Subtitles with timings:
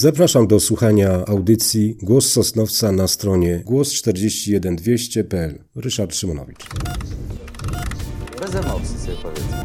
[0.00, 5.64] Zapraszam do słuchania audycji Głos Sosnowca na stronie głos41200.pl.
[5.76, 6.66] Ryszard Szymonowicz.
[8.40, 9.64] Bez emocji sobie powiedzmy.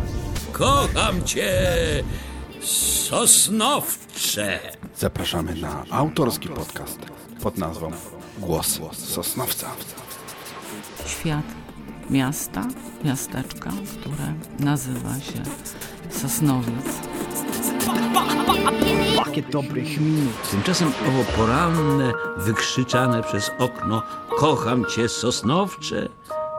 [0.51, 1.51] Kocham cię,
[3.09, 4.59] Sosnowcze.
[4.97, 6.99] Zapraszamy na autorski podcast
[7.41, 7.91] pod nazwą
[8.39, 9.69] Głos Sosnowca.
[11.05, 11.45] Świat
[12.09, 12.67] miasta,
[13.03, 15.43] miasteczka, które nazywa się
[16.21, 17.22] Sosnowiec.
[19.15, 20.51] Pakiet dobrych minut.
[20.51, 24.01] Tymczasem owo poranne, wykrzyczane przez okno
[24.37, 26.09] Kocham cię, Sosnowcze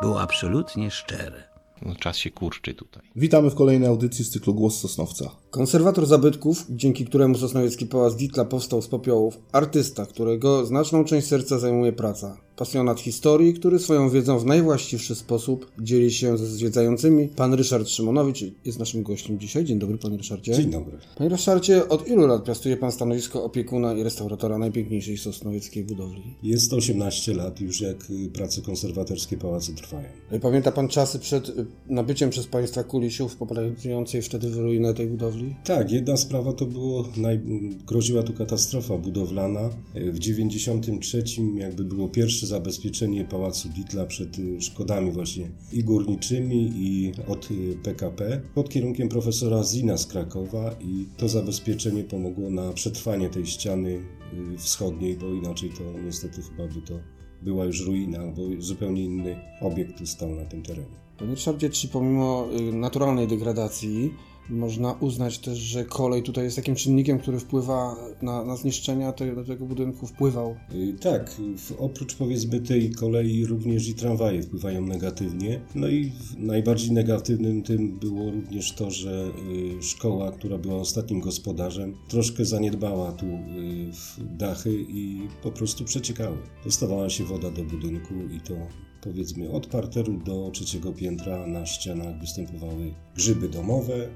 [0.03, 1.55] było absolutnie szczere.
[1.83, 3.03] No, czas się kurczy tutaj.
[3.17, 5.31] Witamy w kolejnej audycji z cyklu Głos Sosnowca.
[5.51, 11.59] Konserwator zabytków, dzięki któremu Sosnowiecki Pałac Ditla powstał z popiołów, artysta, którego znaczną część serca
[11.59, 17.29] zajmuje praca, pasjonat historii, który swoją wiedzą w najwłaściwszy sposób dzieli się ze zwiedzającymi.
[17.29, 19.65] Pan Ryszard Szymonowicz jest naszym gościem dzisiaj.
[19.65, 20.55] Dzień dobry, panie Ryszardzie.
[20.55, 20.99] Dzień dobry.
[21.17, 26.23] Panie Ryszardzie, od ilu lat piastuje pan stanowisko opiekuna i restauratora najpiękniejszej sosnowieckiej budowli?
[26.43, 30.09] Jest 18 lat już, jak y, prace konserwatorskie pałacu trwają.
[30.43, 35.55] Pamięta pan czasy przed y, nabyciem przez państwa kulisiów popularizującej wtedy w ruinę tej budowli?
[35.65, 37.41] Tak, jedna sprawa to było, naj...
[37.87, 39.71] groziła tu katastrofa budowlana.
[39.97, 41.25] Y, W 93
[41.57, 47.79] jakby było pierwsze zabezpieczenie pałacu Ditla przed y, szkodami właśnie i górniczymi i od y,
[47.83, 53.91] PKP pod kierunkiem profesora Zina z Krakowa i to zabezpieczenie pomogło na przetrwanie tej ściany
[53.91, 56.95] y, wschodniej, bo inaczej to niestety chyba by to
[57.43, 60.97] była już ruina albo zupełnie inny obiekt stał na tym terenie.
[61.19, 64.15] Panie Ryszardzie, czy pomimo y, naturalnej degradacji
[64.49, 69.45] można uznać też, że kolej tutaj jest takim czynnikiem, który wpływa na, na zniszczenia te,
[69.45, 70.57] tego budynku, wpływał?
[70.75, 71.37] Y, Tak,
[71.79, 75.61] oprócz powiedzmy tej kolei również i tramwaje wpływają negatywnie.
[75.75, 79.31] No i najbardziej negatywnym tym było również to, że
[79.79, 86.37] y, szkoła, która była ostatnim gospodarzem, troszkę zaniedbała tu y, dachy i po prostu przeciekały.
[86.65, 88.55] Dostawała się woda do budynku i to
[89.01, 94.09] powiedzmy od parteru do trzeciego piętra na ścianach występowały grzyby domowe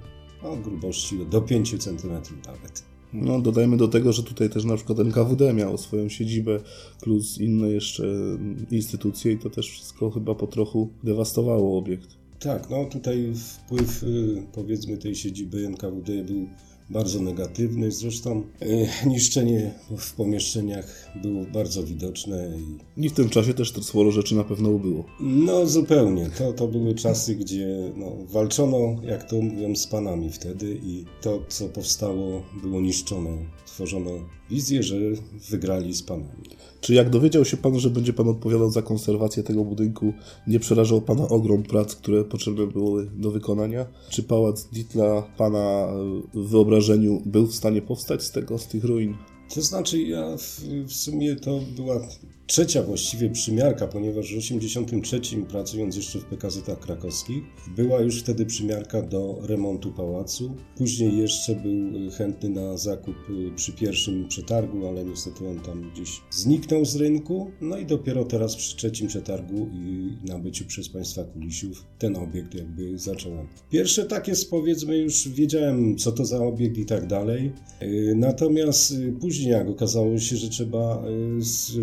[0.43, 2.11] o grubości do 5 cm
[2.47, 2.85] nawet.
[3.13, 6.61] No, dodajmy do tego, że tutaj też na przykład NKWD miało swoją siedzibę,
[7.01, 8.05] plus inne jeszcze
[8.71, 12.19] instytucje i to też wszystko chyba po trochu dewastowało obiekt.
[12.41, 16.49] Tak, no tutaj wpływ y, powiedzmy tej siedziby NKWD był
[16.91, 17.91] bardzo negatywny.
[17.91, 23.83] Zresztą y, niszczenie w pomieszczeniach było bardzo widoczne i I w tym czasie też to
[23.83, 25.05] sporo rzeczy na pewno ubyło.
[25.21, 26.31] no zupełnie.
[26.39, 31.43] To, to były czasy, gdzie no, walczono, jak to mówią, z panami wtedy i to,
[31.49, 33.31] co powstało, było niszczone.
[33.67, 34.11] Tworzono
[34.51, 34.97] wizję, że
[35.51, 36.43] wygrali z panami.
[36.81, 40.13] Czy jak dowiedział się pan, że będzie pan odpowiadał za konserwację tego budynku,
[40.47, 43.87] nie przerażał pana ogrom prac, które potrzebne były do wykonania?
[44.11, 45.89] Czy pałac Ditla pana
[46.37, 46.43] e,
[46.79, 49.17] w wyobrażeniu był w stanie powstać z tego, z tych ruin?
[49.55, 52.01] To znaczy, ja w, w sumie to była
[52.49, 57.43] trzecia właściwie przymiarka, ponieważ w 83 pracując jeszcze w PKZ-ach krakowskich,
[57.77, 60.55] była już wtedy przymiarka do remontu pałacu.
[60.77, 66.21] Później jeszcze był chętny na zakup y, przy pierwszym przetargu, ale niestety on tam gdzieś
[66.31, 67.51] zniknął z rynku.
[67.61, 72.99] No i dopiero teraz przy trzecim przetargu i nabyciu przez państwa kulisiów ten obiekt jakby
[72.99, 73.47] zacząłem.
[73.71, 77.53] Pierwsze takie powiedzmy już wiedziałem co to za obiekt i tak dalej.
[77.83, 81.05] Y, Natomiast później jak okazało się, że trzeba
[81.39, 81.77] z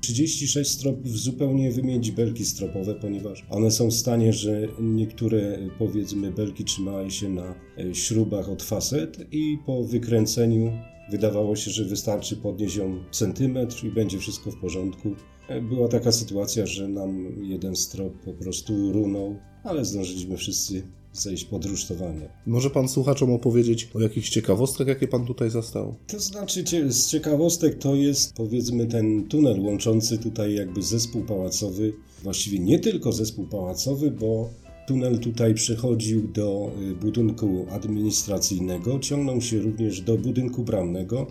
[0.00, 6.64] 36 stropów zupełnie wymienić belki stropowe, ponieważ one są w stanie, że niektóre powiedzmy belki
[6.64, 10.72] trzymały się na y, śrubach od faset i po wykręceniu
[11.10, 15.08] wydawało się, że wystarczy podnieść ją centymetr i będzie wszystko w porządku.
[15.50, 20.82] Y, Była taka sytuacja, że nam jeden strop po prostu runął, ale zdążyliśmy wszyscy
[21.12, 22.28] zejść pod rusztowanie.
[22.46, 25.94] Może pan słuchaczom opowiedzieć o jakichś ciekawostkach, jakie pan tutaj zastał?
[26.06, 32.58] To znaczy, z ciekawostek to jest powiedzmy ten tunel łączący tutaj jakby zespół pałacowy, właściwie
[32.58, 34.50] nie tylko zespół pałacowy, bo
[34.86, 41.26] tunel tutaj przechodził do y, budynku administracyjnego, ciągnął się również do budynku bramnego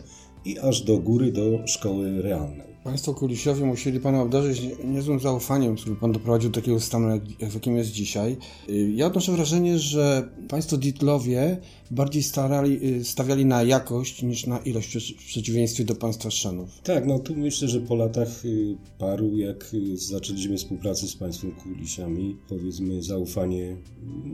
[0.45, 2.69] i aż do góry do szkoły realnej.
[2.83, 7.53] Państwo kulisiowi musieli Pana obdarzyć nie- niezłym zaufaniem, żeby Pan doprowadził do takiego stanu, w
[7.53, 8.37] jakim jest dzisiaj.
[8.69, 11.57] Y, Ja odnoszę wrażenie, że Państwo Ditlowie
[11.91, 16.69] bardziej starali, y, stawiali na jakość niż na ilość w przeciwieństwie do Państwa Szanów.
[16.83, 22.37] Tak, no tu myślę, że po latach y, paru, jak zaczęliśmy współpracę z państwem kulisiami,
[22.49, 23.77] powiedzmy zaufanie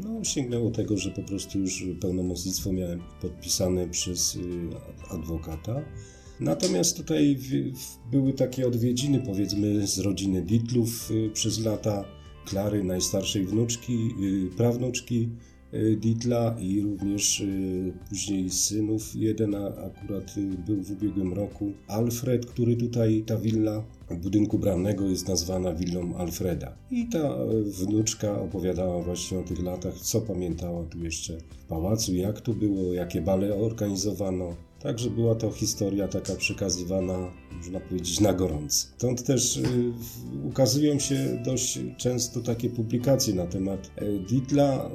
[0.03, 4.37] no, sięgnęło tego, że po prostu już pełnomocnictwo miałem podpisane przez
[5.09, 5.81] adwokata.
[6.39, 7.37] Natomiast tutaj
[8.11, 12.05] były takie odwiedziny, powiedzmy, z rodziny Ditlów y, przez lata,
[12.45, 15.29] Klary, najstarszej wnuczki, y, prawnuczki,
[15.73, 17.43] y, Ditla i również
[18.09, 19.15] później synów.
[19.15, 20.35] Jeden akurat
[20.65, 21.71] był w ubiegłym roku.
[21.87, 23.83] Alfred, który tutaj, ta willa
[24.21, 26.77] budynku bramnego jest nazwana willą Alfreda.
[26.91, 32.41] I ta wnuczka opowiadała właśnie o tych latach, co pamiętała tu jeszcze w pałacu, jak
[32.41, 34.55] tu było, jakie bale organizowano.
[34.79, 38.87] Także była to historia taka przekazywana, można powiedzieć, na gorąco.
[38.97, 39.63] Stąd też y,
[40.43, 44.89] ukazują się dość często takie publikacje na temat e, Ditla.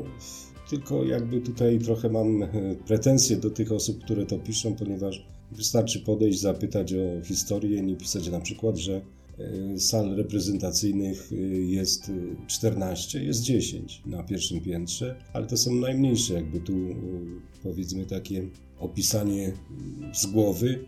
[0.70, 2.48] Tylko jakby tutaj trochę mam e,
[2.86, 8.28] pretensje do tych osób, które to piszą, ponieważ wystarczy podejść, zapytać o historię, nie pisać
[8.28, 9.00] na przykład, że
[9.38, 11.30] e, sal reprezentacyjnych
[11.66, 16.72] jest e, 14, jest 10 na pierwszym piętrze, ale to są najmniejsze, jakby tu
[17.62, 18.48] powiedzmy takie
[18.78, 19.52] opisanie
[20.12, 20.84] z głowy.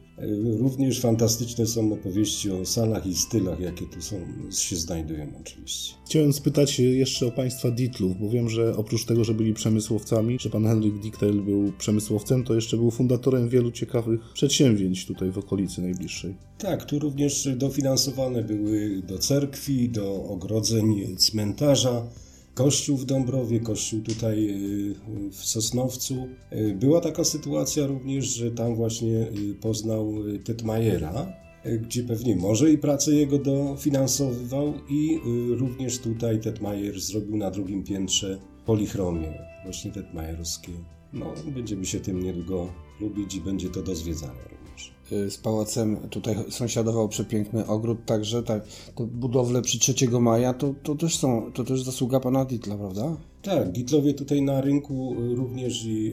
[0.58, 4.16] Również fantastyczne są opowieści o salach i stylach, jakie tu są,
[4.50, 5.94] się znajdują oczywiście.
[6.06, 10.50] Chciałem spytać jeszcze o państwa Ditlów, bo wiem, że oprócz tego, że byli przemysłowcami, że
[10.50, 15.82] pan Henryk Dictel był przemysłowcem, to jeszcze był fundatorem wielu ciekawych przedsięwzięć tutaj w okolicy
[15.82, 16.34] najbliższej.
[16.58, 22.06] Tak, tu również dofinansowane były do cerkwi, do ogrodzeń cmentarza,
[22.54, 24.94] kościół w Dąbrowie, kościół tutaj y,
[25.30, 26.28] w Sosnowcu.
[26.52, 30.14] Y, Była taka sytuacja również, że tam właśnie y, poznał
[30.44, 31.32] Tetmajera,
[31.82, 35.20] gdzie pewnie może i pracę jego dofinansowywał i
[35.58, 40.72] również tutaj Tetmajer zrobił na drugim piętrze polichromię, właśnie tetmajerowskie.
[41.12, 42.68] No, będziemy się tym niedługo
[43.00, 44.61] lubić i będzie to do zwiedzania
[45.10, 48.64] Z pałacem tutaj sąsiadował przepiękny ogród, także tak,
[48.96, 53.16] te budowle przy 3 maja to, to też są, to też zasługa pana Ditla, prawda?
[53.42, 56.12] Tak, Gitlowie tutaj na rynku y, również i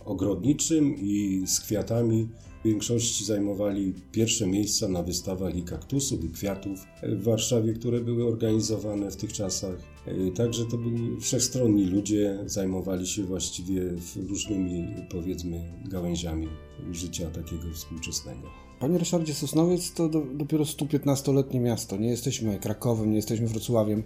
[0.00, 2.28] y, ogrodniczym i z kwiatami
[2.60, 8.26] w większości zajmowali pierwsze miejsca na wystawach i kaktusów i kwiatów w Warszawie, które były
[8.26, 9.93] organizowane w tych czasach.
[10.08, 13.82] Y, Także to byli wszechstronni ludzie, zajmowali się właściwie
[14.28, 16.48] różnymi powiedzmy gałęziami
[16.92, 18.64] życia takiego współczesnego.
[18.80, 21.96] Panie Ryszardzie, Sosnowiec to do, dopiero 115-letnie miasto.
[21.96, 24.02] Nie jesteśmy Krakowem, nie jesteśmy Wrocławiem.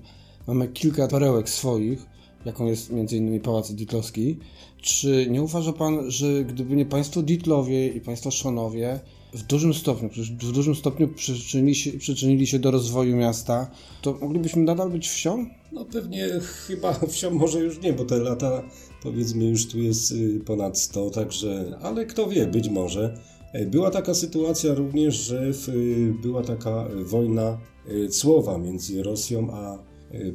[0.46, 2.06] Mamy kilka perełek swoich,
[2.44, 3.40] jaką jest m.in.
[3.40, 4.38] Pałac Ditlowski.
[4.76, 9.00] Czy nie uważa pan, że gdyby nie państwo Ditlowie i państwo Szonowie
[9.32, 10.08] w dużym stopniu,
[10.40, 13.70] w dużym stopniu przyczynili się, przyczynili się do rozwoju miasta,
[14.02, 15.46] to moglibyśmy nadal być wsią?
[15.72, 18.62] No pewnie chyba wsią może już nie, bo te lata
[19.02, 23.18] powiedzmy już tu jest y, ponad 100, także, ale kto wie, być może.
[23.52, 27.58] E, Była taka sytuacja również, że w, y, była taka wojna
[27.90, 29.78] y, cłowa między Rosją a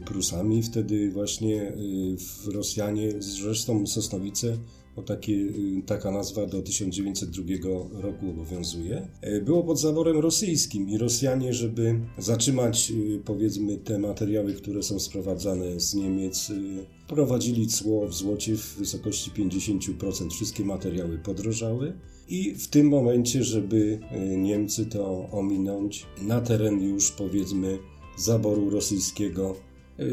[0.05, 0.63] Prusami.
[0.63, 1.73] Wtedy właśnie
[2.17, 4.57] w Rosjanie, zresztą Sosnowice,
[4.95, 9.07] bo y, taka nazwa do 1902 roku obowiązuje.
[9.21, 14.99] E, Było pod zaborem rosyjskim i Rosjanie, żeby zatrzymać y, powiedzmy te materiały, które są
[14.99, 20.29] sprowadzane z Niemiec, y, prowadzili cło w złocie w wysokości 50%.
[20.29, 21.93] Wszystkie materiały podrożały
[22.29, 23.99] i w tym momencie, żeby
[24.37, 27.79] Niemcy to ominąć, na teren już powiedzmy
[28.17, 29.55] zaboru rosyjskiego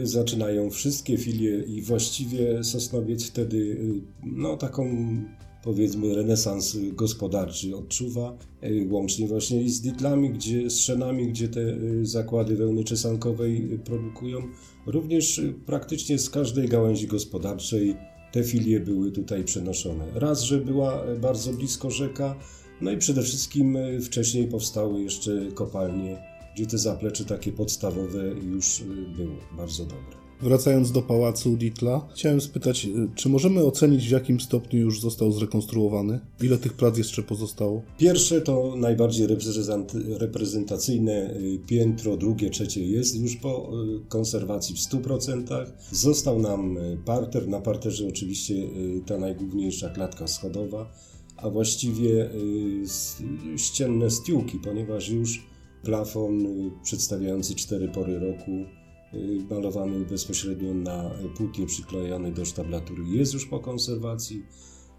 [0.02, 4.86] zaczynają wszystkie filie i właściwie Sosnowiec wtedy y, no taką
[5.64, 11.60] powiedzmy renesans gospodarczy odczuwa, y, łącznie właśnie i z Ditlami, gdzie, z Szenami, gdzie te
[11.60, 14.42] y, zakłady wełny czesankowej y, produkują.
[14.86, 17.96] Również y, praktycznie z każdej gałęzi gospodarczej
[18.32, 20.04] te filie były tutaj przenoszone.
[20.14, 22.36] Raz, że była y, bardzo blisko rzeka,
[22.80, 28.80] no i przede wszystkim y, wcześniej powstały jeszcze kopalnie, gdzie te zaplecze takie podstawowe już
[28.80, 28.84] y,
[29.16, 30.20] były bardzo dobre.
[30.42, 35.32] Wracając do pałacu Ditla, chciałem spytać, y, czy możemy ocenić w jakim stopniu już został
[35.32, 36.20] zrekonstruowany?
[36.42, 37.82] Ile tych prac jeszcze pozostało?
[37.98, 43.72] Pierwsze to najbardziej reprezent- reprezentacyjne y, piętro, drugie, trzecie jest już po
[44.08, 45.66] konserwacji w 100%.
[45.92, 48.54] Został nam parter, na parterze oczywiście
[49.06, 50.92] ta najgłówniejsza klatka schodowa,
[51.36, 52.30] a właściwie
[53.56, 55.42] ścienne stiuki, ponieważ już
[55.82, 58.66] plafon y, przedstawiający cztery pory roku y,
[59.50, 64.44] malowany bezpośrednio na płótnie przyklejony do sztablatury jest już po konserwacji.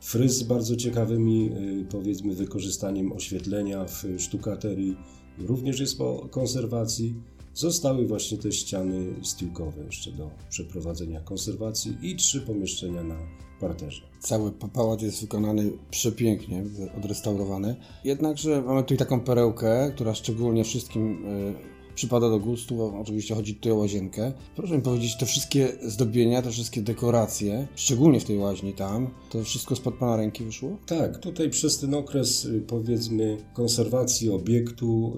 [0.02, 1.50] Fryz z bardzo ciekawymi,
[1.82, 4.98] y, powiedzmy, wykorzystaniem oświetlenia w sztukaterii
[5.38, 7.16] również jest po konserwacji.
[7.54, 13.16] Zostały właśnie te ściany stiłkowe jeszcze do przeprowadzenia konserwacji i trzy pomieszczenia na
[13.60, 14.02] parterze.
[14.20, 16.64] Cały pa- pałac jest wykonany przepięknie,
[16.98, 17.76] odrestaurowany.
[18.04, 21.54] Jednakże mamy tutaj taką perełkę, która szczególnie wszystkim y,
[22.02, 24.32] przypada do gustu, oczywiście chodzi tutaj o łazienkę.
[24.56, 29.44] Proszę mi powiedzieć, te wszystkie zdobienia, te wszystkie dekoracje, szczególnie w tej łaźni tam, to
[29.44, 30.78] wszystko spod Pana ręki wyszło?
[30.86, 35.18] Tak, tutaj przez ten okres y, powiedzmy konserwacji obiektu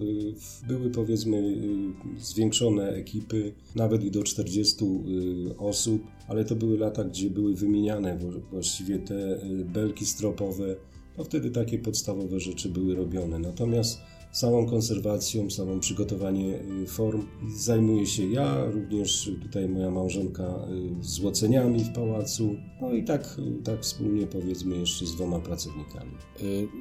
[0.63, 6.77] y, były powiedzmy y, zwiększone ekipy, nawet i do 40 y, osób, ale to były
[6.77, 8.17] lata, gdzie były wymieniane
[8.51, 10.75] właściwie te belki stropowe,
[11.17, 13.39] no wtedy takie podstawowe rzeczy były robione.
[13.39, 13.99] Natomiast
[14.33, 21.83] samą konserwacją, samą przygotowanie y, form zajmuję się ja, również tutaj moja małżonka y, złoceniami
[21.83, 26.11] w pałacu, no i tak, y, tak wspólnie powiedzmy jeszcze z dwoma pracownikami.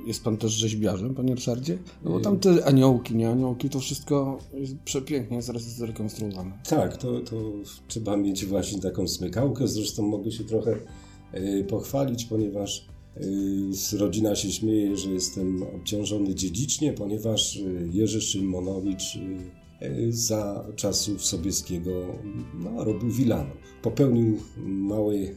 [0.06, 1.78] Jest Pan też rzeźbiarzem, Panie Ryszardzie?
[2.04, 6.58] No bo tam te aniołki, nie aniołki, to wszystko jest przepięknie zaraz zrekonstruowane.
[6.68, 7.36] Tak, to, to
[7.88, 9.68] trzeba mieć właśnie taką smykałkę.
[9.68, 10.76] Zresztą mogę się trochę
[11.68, 12.86] pochwalić, ponieważ
[13.98, 21.24] rodzina się śmieje, że jestem obciążony dziedzicznie, ponieważ y, Jerzy Szymonowicz y, y, za czasów
[21.24, 21.90] Sobieskiego
[22.54, 23.56] no, robił Wilanów.
[23.82, 25.36] Popełnił mały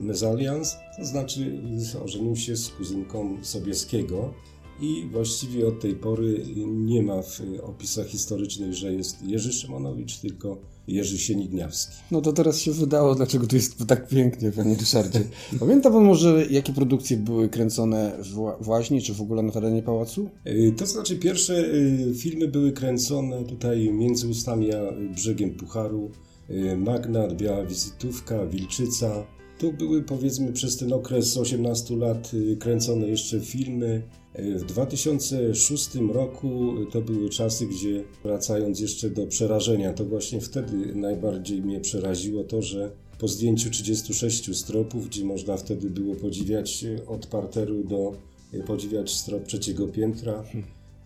[0.00, 1.60] mezalians, to znaczy
[1.94, 4.34] y, ożenił się z kuzynką Sobieskiego.
[4.80, 10.58] I właściwie od tej pory nie ma w opisach historycznych, że jest Jerzy Szymonowicz, tylko
[10.88, 11.92] Jerzy Sienigniawski.
[12.10, 15.20] No to teraz się wydało, dlaczego tu jest tak pięknie, Panie Ryszardzie.
[15.60, 19.52] Pamięta Pan może, jakie produkcje były kręcone w Ła- w Łaźni, czy w ogóle na
[19.52, 20.28] terenie pałacu?
[20.46, 24.80] Y, To znaczy, pierwsze y, filmy były kręcone tutaj między ustami a
[25.14, 26.10] brzegiem Pucharu.
[26.50, 29.26] Y, Magnat, Biała Wizytówka, Wilczyca.
[29.58, 32.30] Tu były powiedzmy przez ten okres 18 lat
[32.60, 34.02] kręcone jeszcze filmy.
[34.38, 41.62] W 2006 roku to były czasy, gdzie wracając jeszcze do przerażenia, to właśnie wtedy najbardziej
[41.62, 47.84] mnie przeraziło to, że po zdjęciu 36 stropów, gdzie można wtedy było podziwiać od parteru
[47.84, 48.12] do
[48.54, 50.44] y, podziwiać strop trzeciego piętra,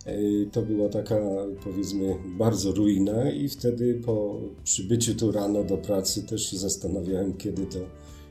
[0.07, 1.19] y, to była taka
[1.63, 7.65] powiedzmy bardzo ruina i wtedy po przybyciu tu rano do pracy też się zastanawiałem, kiedy
[7.65, 7.79] to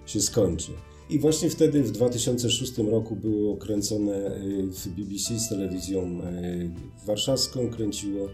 [0.07, 0.73] się skończy.
[1.11, 6.71] I właśnie wtedy w 2006 roku było kręcone y, w BBC z telewizją y,
[7.07, 8.29] warszawską, kręciło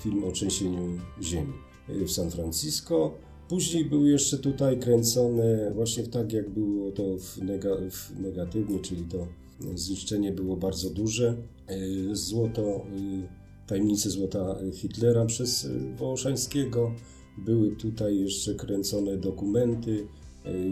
[0.00, 1.52] film o trzęsieniu ziemi
[1.88, 3.14] y, w San Francisco.
[3.48, 7.38] Później były jeszcze tutaj kręcone właśnie tak, jak było to w,
[7.90, 9.26] w negatywnie, czyli to
[9.74, 11.36] zniszczenie było bardzo duże.
[12.12, 12.86] Złoto,
[13.66, 16.94] tajemnice złota Hitlera przez Wołoszańskiego.
[17.38, 20.06] Były tutaj jeszcze kręcone dokumenty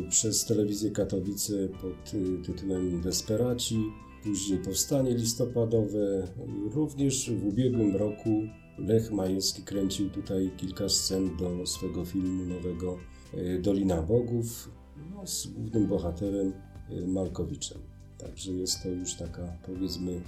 [0.09, 3.85] przez telewizję Katowice pod y, tytułem Desperaci.
[4.25, 5.99] Później powstanie listopadowe.
[5.99, 8.31] Y, Również w ubiegłym roku
[8.79, 12.99] Lech Majewski kręcił tutaj kilka scen do swego filmu nowego
[13.35, 14.71] y, Dolina Bogów
[15.15, 16.53] no, z głównym bohaterem
[16.91, 17.79] y, Malkowiczem.
[18.19, 20.21] Także jest to już taka, powiedzmy,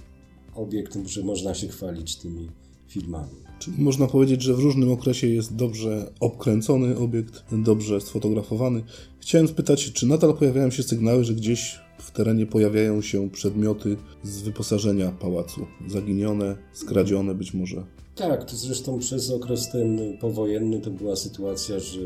[0.55, 2.49] obiekt, że można się chwalić tymi
[2.87, 3.45] filmami.
[3.59, 8.83] Czyli można powiedzieć, że w różnym okresie jest dobrze obkręcony obiekt, dobrze sfotografowany.
[9.19, 14.41] Chciałem spytać, czy nadal pojawiają się sygnały, że gdzieś w terenie pojawiają się przedmioty z
[14.41, 15.67] wyposażenia pałacu?
[15.87, 17.83] Zaginione, skradzione być może.
[18.15, 21.99] Tak, to zresztą przez okres ten powojenny to była sytuacja, że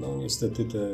[0.00, 0.88] no niestety te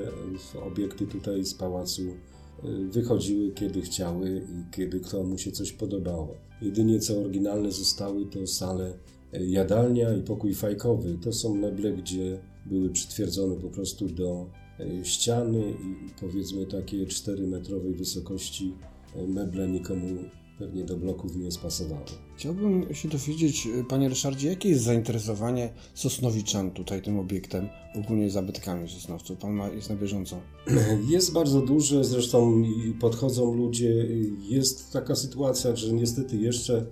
[0.67, 6.46] obiekty tutaj z pałacu y, wychodziły kiedy chciały i kiedy komu się coś podobało.
[6.63, 8.93] Jedynie co oryginalne zostały to sale
[9.35, 11.19] y, jadalnia i pokój fajkowy.
[11.23, 17.95] To są meble, gdzie były przytwierdzone po prostu do y, ściany i powiedzmy takie 4-metrowej
[17.97, 18.75] wysokości
[19.17, 20.19] y, meble nikomu
[20.59, 22.05] pewnie do bloków nie spasowały.
[22.37, 27.69] Chciałbym się dowiedzieć, y, Panie Ryszardzie, jakie jest zainteresowanie Sosnowiczan tutaj tym obiektem,
[28.05, 29.39] ogólnie zabytkami Sosnowców?
[29.39, 30.41] Pan ma, jest na bieżąco.
[31.09, 32.63] Jest bardzo duże, zresztą
[33.01, 34.07] podchodzą ludzie.
[34.49, 36.87] Jest taka sytuacja, że niestety jeszcze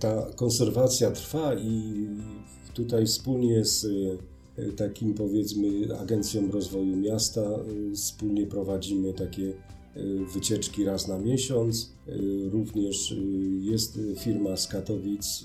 [0.00, 1.92] ta konserwacja trwa i
[2.74, 3.84] tutaj wspólnie z
[4.56, 9.77] e, takim powiedzmy Agencją Rozwoju Miasta e, wspólnie prowadzimy takie e,
[10.34, 11.92] wycieczki raz na miesiąc.
[12.08, 12.12] E,
[12.50, 13.14] Również e,
[13.60, 15.44] jest firma z Katowic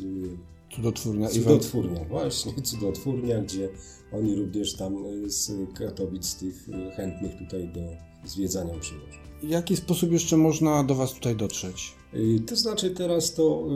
[0.76, 1.28] Cudotwórnia.
[1.30, 3.70] Cudotwórnia, właśnie, cudotwórnia, gdzie
[4.12, 7.82] oni również tam y, z Katowic tych y, chętnych tutaj do
[8.30, 9.18] zwiedzania przywożą.
[9.44, 11.94] W jaki sposób jeszcze można do Was tutaj dotrzeć?
[12.14, 13.68] Y, To znaczy teraz to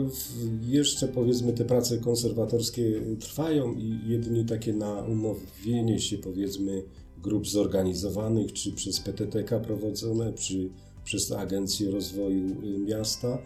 [0.64, 6.82] y, jeszcze powiedzmy te prace konserwatorskie y, trwają i jedynie takie na umówienie się powiedzmy
[7.22, 10.70] grup zorganizowanych, czy przez PTTK prowadzone, czy
[11.04, 13.38] przez Agencję Rozwoju y, Miasta,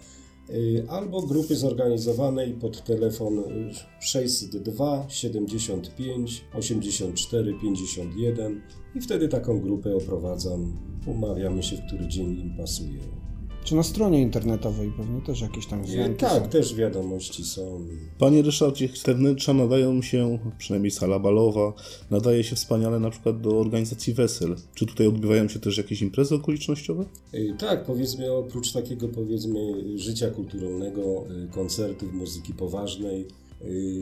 [0.50, 8.62] y, albo grupy zorganizowane i pod telefon y, 602 75 84 51
[8.94, 10.76] i wtedy taką grupę oprowadzam.
[11.06, 13.21] Umawiamy się, w który dzień im pasuje.
[13.64, 16.48] Czy na stronie internetowej pewnie też jakieś tam wzmianki Tak, są.
[16.48, 17.86] też wiadomości są.
[18.18, 21.72] Panie Ryszardzie, te wnętrza nadają się, przynajmniej sala balowa,
[22.10, 24.56] nadaje się wspaniale na przykład do organizacji wesel.
[24.74, 27.04] Czy tutaj odbywają się też jakieś imprezy okolicznościowe?
[27.34, 29.60] Y, Tak, powiedzmy oprócz takiego powiedzmy
[29.98, 33.26] życia kulturalnego, y, koncertów, muzyki poważnej,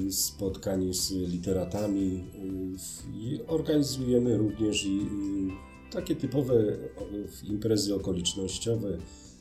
[0.09, 2.25] y, spotkań z literatami
[3.14, 5.00] i organizujemy również i
[5.93, 6.55] takie typowe
[7.50, 8.99] imprezy okolicznościowe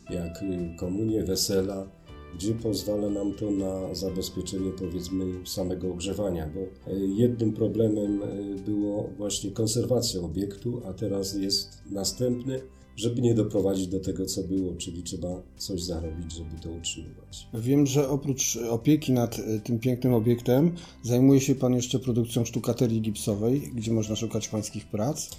[0.09, 1.87] jak y, komunie, wesela,
[2.35, 9.09] gdzie pozwala nam to na zabezpieczenie powiedzmy samego ogrzewania, bo y, jednym problemem y, było
[9.17, 12.61] właśnie konserwacja obiektu, a teraz jest następny,
[12.95, 17.47] żeby nie doprowadzić do tego, co było, czyli trzeba coś zarobić, żeby to utrzymywać.
[17.53, 20.71] Wiem, że oprócz opieki nad tym pięknym obiektem
[21.03, 25.29] zajmuje się Pan jeszcze produkcją sztukaterii gipsowej, gdzie można szukać Pańskich prac.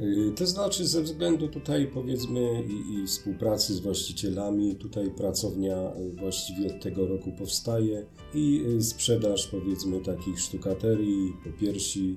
[0.00, 6.12] Y, To znaczy ze względu tutaj powiedzmy i, i współpracy z właścicielami, tutaj pracownia y,
[6.20, 12.16] właściwie od tego roku powstaje i y, sprzedaż powiedzmy takich sztukaterii, popiersi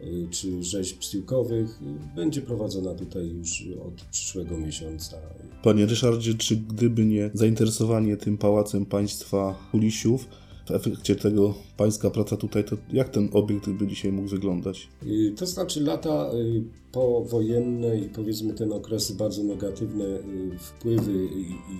[0.00, 5.16] y, czy rzeźb pstiłkowych y, będzie prowadzona tutaj już od przyszłego miesiąca.
[5.62, 10.28] Panie Ryszardzie, czy gdyby nie zainteresowanie tym pałacem państwa Kulisiów,
[10.66, 14.88] w efekcie tego pańska praca tutaj, to jak ten obiekt by dzisiaj mógł wyglądać?
[15.06, 21.28] Y, To znaczy lata y, powojenne i powiedzmy ten okresy bardzo negatywne y, wpływy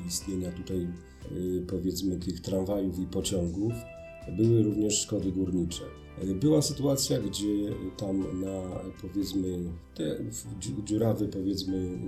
[0.06, 0.86] istnienia tutaj
[1.66, 3.72] powiedzmy tych tramwajów i pociągów
[4.36, 5.82] były również szkody górnicze.
[6.40, 7.46] Była sytuacja, gdzie
[7.96, 9.58] tam na powiedzmy
[9.94, 10.16] te
[10.84, 11.98] dziurawy powiedzmy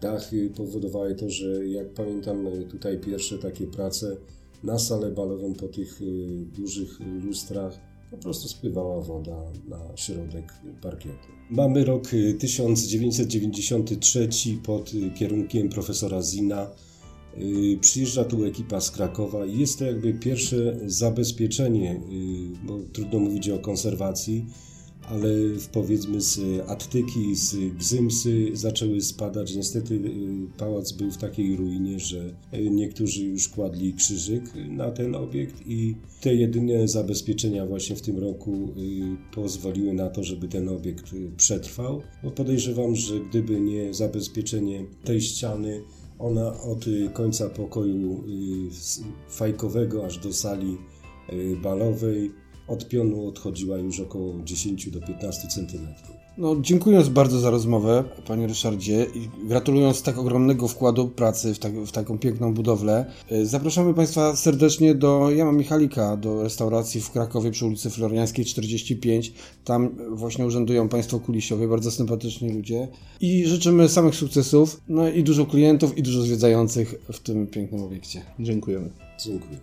[0.00, 4.16] dachy powodowały to, że jak pamiętam tutaj pierwsze takie prace
[4.62, 9.36] na salę balową po tych y, dużych lustrach po prostu spływała woda
[9.68, 11.28] na środek parkietu.
[11.50, 14.28] Mamy rok y, 1993
[14.62, 16.70] pod y, kierunkiem profesora Zina.
[17.38, 21.98] Y, Przyjeżdża tu ekipa z Krakowa i jest to jakby pierwsze zabezpieczenie, y,
[22.66, 24.46] bo trudno mówić o konserwacji,
[25.02, 25.28] ale
[25.72, 29.54] powiedzmy z Attyki, z Gzymsy zaczęły spadać.
[29.54, 35.14] Niestety y, pałac był w takiej ruinie, że y, niektórzy już kładli krzyżyk na ten
[35.14, 40.68] obiekt i te jedyne zabezpieczenia właśnie w tym roku y, pozwoliły na to, żeby ten
[40.68, 41.04] obiekt
[41.36, 42.02] przetrwał.
[42.22, 45.82] Bo podejrzewam, że gdyby nie zabezpieczenie tej ściany,
[46.18, 48.24] ona od końca pokoju
[49.28, 50.76] fajkowego aż do sali
[51.62, 52.30] balowej
[52.68, 56.18] od pionu odchodziła już około 10 do 15 centymetrów.
[56.38, 61.74] No, dziękując bardzo za rozmowę, Panie Ryszardzie, i gratulując tak ogromnego wkładu pracy w, tak,
[61.74, 67.50] w taką piękną budowlę, y, zapraszamy Państwa serdecznie do Jana Michalika, do restauracji w Krakowie
[67.50, 69.32] przy ulicy Floriańskiej 45.
[69.64, 72.88] Tam właśnie urzędują Państwo kulisiowie, bardzo sympatyczni ludzie.
[73.20, 78.22] I życzymy samych sukcesów, no i dużo klientów i dużo zwiedzających w tym pięknym obiekcie.
[78.40, 78.90] Dziękujemy.
[79.24, 79.58] Dziękuję.